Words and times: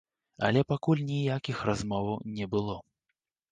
Але 0.47 0.63
пакуль 0.73 1.03
ніякіх 1.11 1.61
размоваў 1.71 2.19
не 2.41 2.51
было. 2.57 2.81